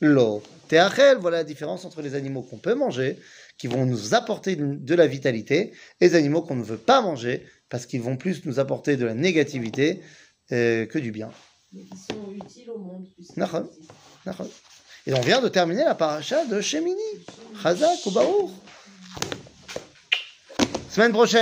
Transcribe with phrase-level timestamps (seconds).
[0.00, 1.18] lo teachel.
[1.20, 3.18] Voilà la différence entre les animaux qu'on peut manger,
[3.58, 7.44] qui vont nous apporter de la vitalité, et les animaux qu'on ne veut pas manger,
[7.68, 10.00] parce qu'ils vont plus nous apporter de la négativité
[10.52, 11.30] euh, que du bien.
[11.72, 13.06] Mais qui sont utiles au monde.
[15.06, 16.96] Et on vient de terminer la paracha de Shemini.
[17.62, 18.52] Chazak ou Baour.
[20.88, 21.32] Semaine prochaine.